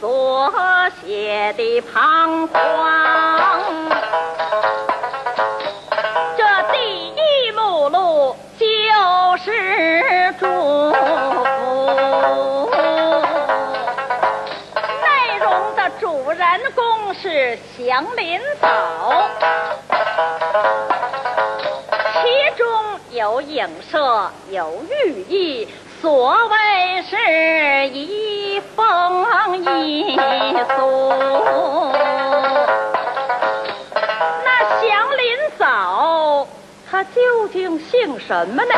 [0.00, 0.50] 所
[1.02, 3.60] 写的彷徨
[6.34, 8.64] 这第一目录就
[9.44, 10.52] 是祝福
[15.02, 15.04] 内
[15.38, 15.44] 容
[15.76, 16.40] 的主人
[16.74, 19.28] 公是祥林嫂
[22.22, 22.64] 其中
[23.10, 25.68] 有影射有寓意
[26.00, 28.33] 所谓是一
[28.76, 30.16] 风一
[30.76, 31.12] 俗。
[34.44, 34.46] 那
[34.80, 34.86] 祥
[35.16, 35.24] 林
[35.58, 36.46] 嫂，
[36.90, 38.74] 她究竟姓什么呢？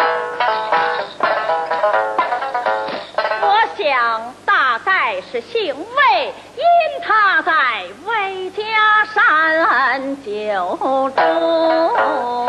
[3.42, 6.34] 我想大概是姓魏。
[6.56, 6.62] 因
[7.02, 7.52] 她在
[8.06, 10.78] 魏家山九
[11.14, 12.46] 中，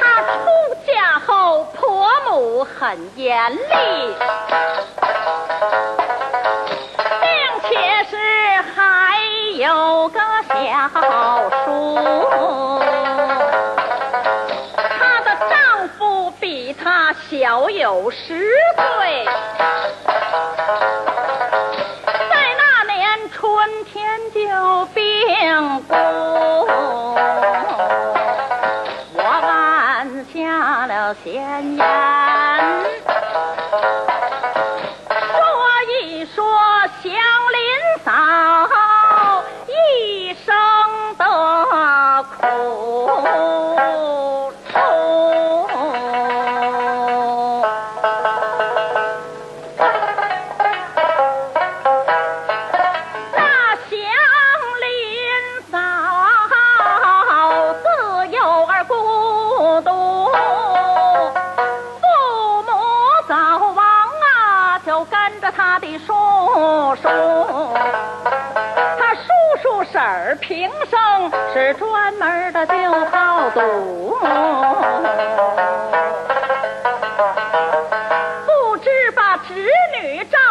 [0.00, 0.28] 他出
[0.86, 0.90] 嫁
[1.26, 4.16] 后婆母很严厉，
[10.92, 12.80] 好书。
[14.98, 19.24] 她的丈夫比她小有十岁，
[22.30, 22.62] 在那
[22.92, 24.38] 年春天就
[24.94, 25.02] 病
[25.88, 25.94] 故。
[29.14, 32.19] 我按下了闲言。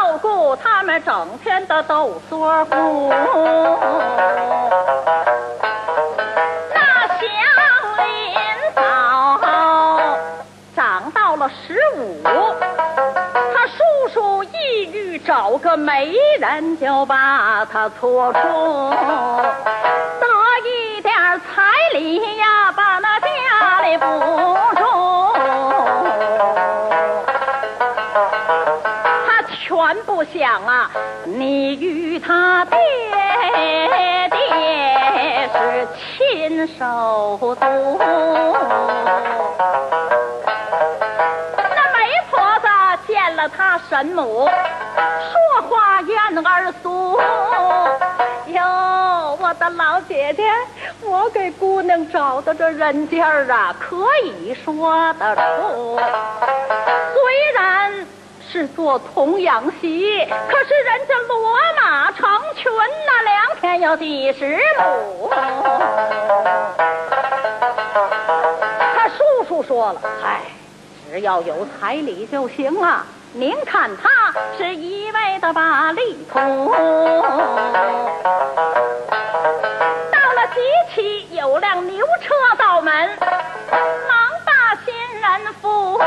[0.10, 3.10] 照顾，他们整天的斗缩乎。
[6.74, 7.22] 那祥
[8.00, 8.10] 林
[8.74, 9.40] 嫂
[10.76, 12.24] 长到了十五，
[13.54, 18.40] 他叔叔意欲找个媒人，就把他撮出。
[20.20, 20.26] 得
[20.66, 21.62] 一点彩
[21.94, 24.49] 礼呀，把那家里补
[29.80, 30.92] 全不想啊！
[31.24, 32.78] 你与他爹
[34.30, 37.66] 爹是亲手足，那
[41.94, 41.98] 媒
[42.30, 42.68] 婆子
[43.08, 47.18] 见了他神母，说话燕儿俗。
[48.48, 50.44] 哟，我的老姐姐。
[51.02, 53.96] 我给姑娘找的这人家啊，可
[54.26, 55.98] 以说得出。
[58.51, 65.30] 是做童养媳，可是人家骡马成群呐，两还有几十亩。
[68.96, 70.42] 他叔叔说了，嗨，
[71.12, 73.06] 只要有彩礼就行啊。
[73.34, 76.72] 您看他是一味的把力通。
[76.72, 76.74] 到
[80.34, 80.60] 了集
[80.95, 84.92] 期，有辆牛车到门，忙把新
[85.22, 86.02] 人扶。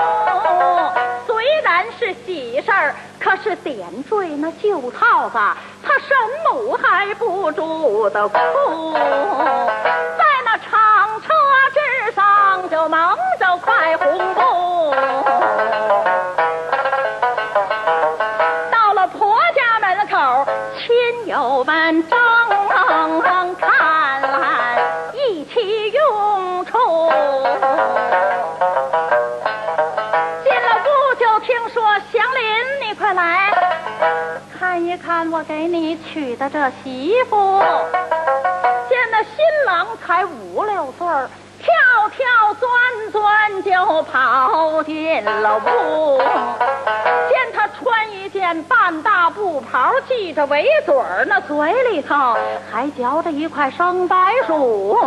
[3.21, 5.39] 可是点缀那旧套子，
[5.83, 6.17] 他神
[6.51, 11.29] 母还不住的哭，在那长车
[11.73, 14.32] 之上就蒙着块红
[33.15, 33.53] 来
[34.59, 37.61] 看一看我给你娶的这媳妇，
[38.89, 39.35] 见那新
[39.67, 41.29] 郎才五六岁儿，
[41.59, 42.71] 跳跳钻
[43.11, 46.19] 钻就跑进了屋。
[47.29, 52.37] 见他穿一件半大布袍，系着围嘴儿，那嘴里头
[52.73, 54.17] 还嚼着一块生白
[54.47, 54.99] 薯。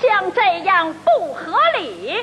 [0.00, 2.22] 像这样不合理。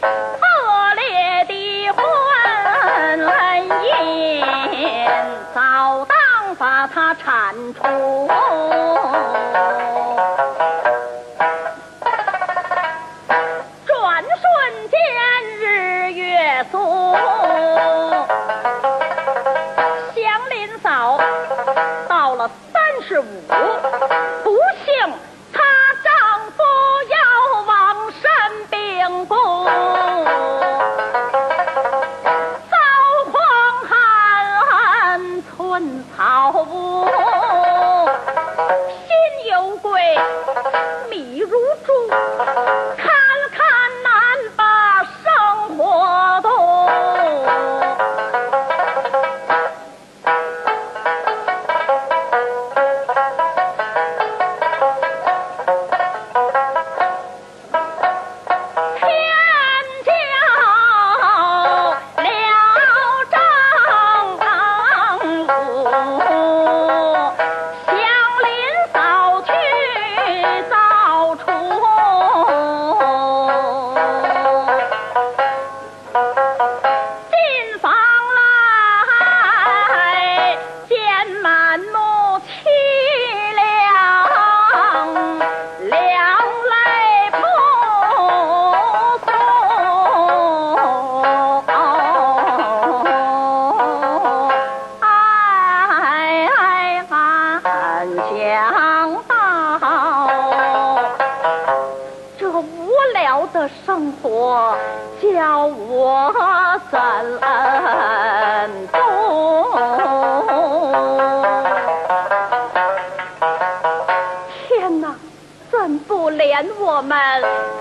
[116.95, 117.17] 我们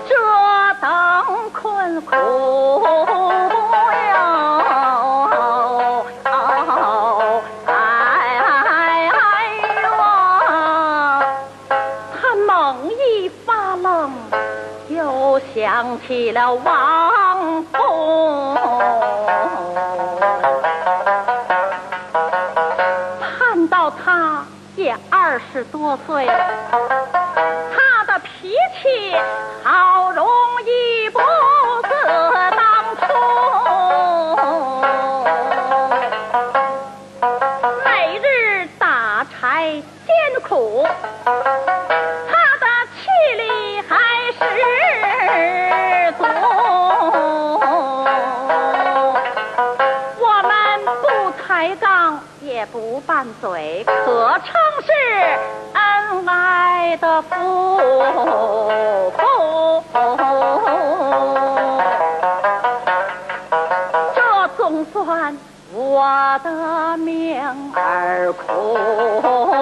[0.09, 0.15] 这
[0.81, 0.89] 等
[1.51, 2.83] 困苦哟
[7.67, 7.71] 哎
[9.83, 9.85] 呦
[12.19, 14.11] 他猛一发愣
[14.89, 18.57] 又想起了王凤，
[23.21, 24.43] 看到他
[24.75, 27.12] 也二十多岁了。
[29.63, 30.25] 好容
[30.65, 32.61] 易不得当
[32.97, 33.01] 初
[37.85, 39.71] 每日打柴
[40.05, 40.85] 艰苦。
[41.25, 42.65] 他的
[42.95, 43.01] 气
[43.37, 43.91] 力还
[44.33, 44.41] 十
[46.17, 46.21] 足
[50.19, 50.51] 我们
[51.01, 51.03] 不
[51.41, 54.51] 抬杠也不拌嘴可称
[54.81, 54.91] 是
[55.73, 57.33] 恩爱的夫。
[65.93, 67.39] 我的命
[67.75, 69.52] 儿苦。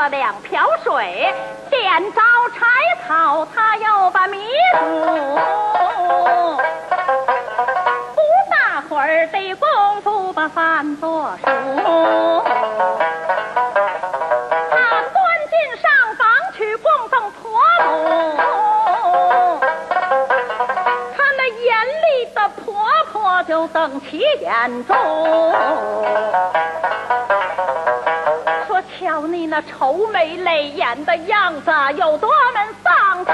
[0.00, 1.30] 了两瓢水
[1.68, 2.20] 点着
[2.58, 2.66] 柴
[3.06, 4.46] 草，他又把米
[4.78, 4.80] 煮。
[8.92, 11.46] 儿的功夫把饭做熟。
[14.70, 15.16] 他钻
[15.48, 17.88] 进上房去供奉婆母，
[21.16, 24.94] 他那严厉的婆婆就瞪起眼中，
[29.62, 33.32] 愁眉泪眼的样子，有多么丧气！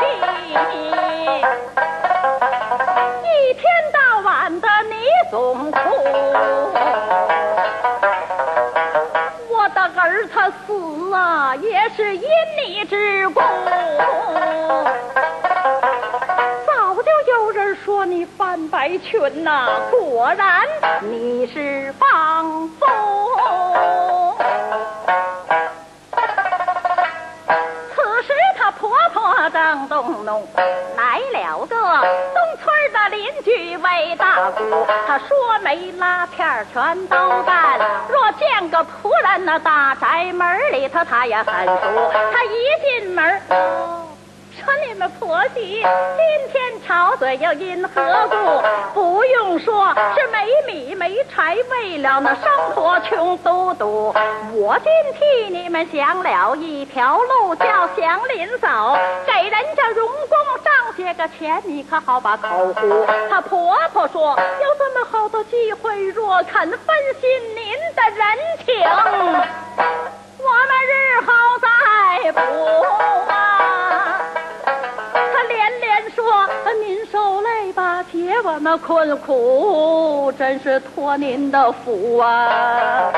[3.23, 4.95] 一天到晚的你
[5.31, 5.79] 总哭。”
[9.49, 12.29] 我的儿他死啊，也是因
[12.65, 13.41] 你之故。
[16.67, 20.63] 早就有人说你翻白裙呐、果然
[21.03, 22.09] 你是放
[33.97, 35.29] 没大姑，他说
[35.63, 37.81] 没拉片全都干。
[38.11, 42.13] 若见个仆人那大宅门里头，他也很熟。
[42.31, 43.41] 他一进门，
[44.67, 48.63] 哦说你们婆媳今天吵嘴又因何故？
[48.93, 54.13] 不用说，是没米没柴，为了那生活穷嘟嘟。
[54.55, 57.65] 我今替你们想了一条路，叫
[57.97, 63.07] 祥林走，给人家荣公上些个钱，你可好把口呼。
[63.31, 66.79] 她婆婆说，有这么好的机会，若肯分
[67.21, 68.27] 心您的人
[68.65, 68.75] 情，
[70.39, 72.41] 我们日后再补
[73.31, 73.56] 啊。
[76.81, 83.11] 您受累吧，解我那困苦，真是托您的福啊。”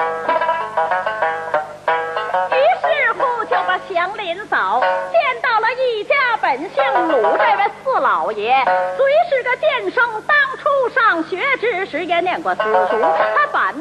[2.50, 8.64] 于是乎就把祥林嫂见到了一家本姓鲁这位四老爷，
[8.96, 12.96] 虽是个剑生，当初上学之时也念过私塾。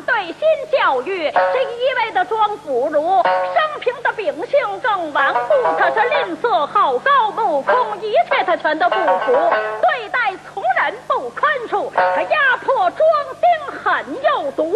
[0.02, 5.40] 对新教育，是一味的装腐儒，生平的秉性更顽固。
[5.78, 9.52] 他是吝啬好高目空，一切他全都不服。
[9.82, 13.02] 对待从人不宽恕，他压迫装
[13.42, 14.76] 丁狠又毒。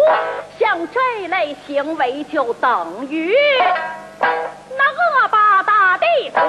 [0.60, 3.36] 像这类行为，就等于
[4.20, 6.40] 那恶霸大地主。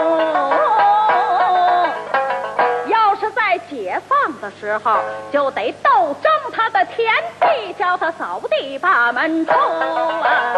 [3.92, 10.50] 解放的时候，就得斗争他的田地，叫他扫地把门出啊！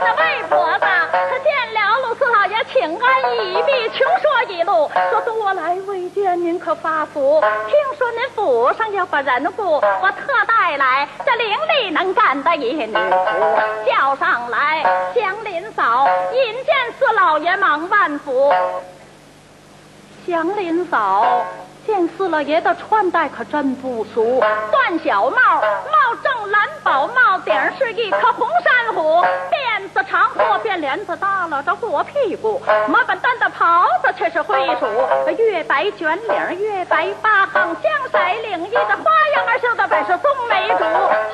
[0.00, 14.82] 那魏婆子，她见了陆四老爷请安一毕，穷说一路，说多来未见您可发福，听说您府上要把人雇，我特带来这伶俐能干的一女仆，叫上来
[15.14, 18.52] 祥林嫂引见四老爷忙万福。
[20.26, 21.44] 祥林嫂
[21.86, 34.86] 见四老爷的穿戴可真不俗，缎小帽，帽正蓝宝帽顶是一颗红珊瑚，辫子长过辫帘子耷拉着过屁股，模本单的袍子却是灰鼠，
[35.38, 40.84] 月白卷领，月白八横，香色领衣的花样儿绣的本是松梅竹，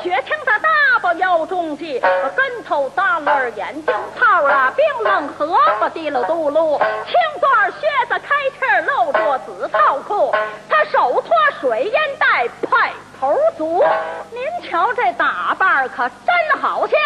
[0.05, 0.69] 雪青的大
[1.15, 2.01] 腰中系，
[2.35, 10.35] 跟头耷拉眼睛泡啊，冰冷荷包滴噜嘟噜，青缎靴子开气露着紫套裤，
[10.69, 11.31] 他手托
[11.61, 13.85] 水烟袋，派头足，
[14.31, 16.99] 您瞧这打扮可真好像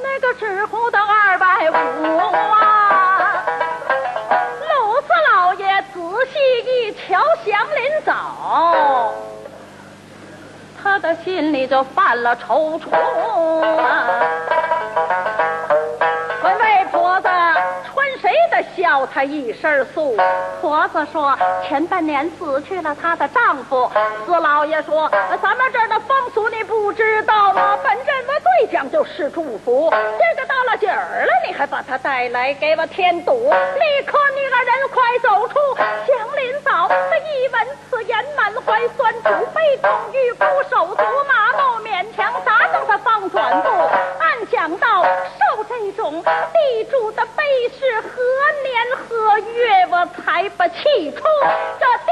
[0.00, 1.74] 那个纸糊的二百五
[2.52, 3.44] 啊！
[4.30, 6.00] 鲁四老爷仔
[6.32, 8.27] 细一瞧祥林嫂，
[11.08, 12.90] 他心里就犯了踌躇
[13.80, 14.04] 啊！
[16.44, 17.28] 问魏婆子
[17.86, 19.06] 穿谁的孝？
[19.06, 20.14] 她一身素。
[20.60, 21.34] 婆子说
[21.66, 23.90] 前半年死去了她的丈夫。
[24.26, 25.10] 四老爷说
[25.42, 27.78] 咱们这儿的风俗你不知道吗？
[27.82, 35.54] 本认为最讲究是祝福，这个到了景儿了，你还把他带来给我添堵，立刻你个人快走出！
[35.78, 43.68] 祥林嫂，她一闻此言，满怀酸楚，悲痛欲哭，手足麻木，勉强砸中他方转步，
[44.18, 47.44] 暗想到受这种地主的背
[47.78, 48.08] 是，何
[48.62, 51.22] 年何月我才把气出？
[51.78, 52.07] 这